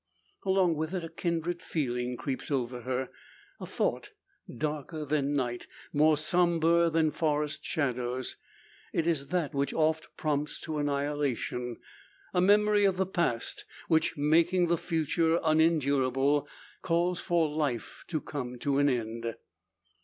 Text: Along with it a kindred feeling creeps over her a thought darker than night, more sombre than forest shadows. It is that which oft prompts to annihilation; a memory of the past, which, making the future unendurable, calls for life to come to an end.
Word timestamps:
Along 0.47 0.73
with 0.73 0.95
it 0.95 1.03
a 1.03 1.09
kindred 1.09 1.61
feeling 1.61 2.17
creeps 2.17 2.49
over 2.49 2.81
her 2.81 3.09
a 3.59 3.67
thought 3.67 4.09
darker 4.57 5.05
than 5.05 5.35
night, 5.35 5.67
more 5.93 6.17
sombre 6.17 6.89
than 6.89 7.11
forest 7.11 7.63
shadows. 7.63 8.35
It 8.93 9.05
is 9.05 9.27
that 9.29 9.53
which 9.53 9.75
oft 9.75 10.07
prompts 10.17 10.59
to 10.61 10.79
annihilation; 10.79 11.77
a 12.33 12.41
memory 12.41 12.83
of 12.83 12.97
the 12.97 13.05
past, 13.05 13.63
which, 13.89 14.17
making 14.17 14.69
the 14.69 14.77
future 14.79 15.39
unendurable, 15.43 16.47
calls 16.81 17.19
for 17.19 17.47
life 17.47 18.03
to 18.07 18.19
come 18.19 18.57
to 18.57 18.79
an 18.79 18.89
end. 18.89 19.35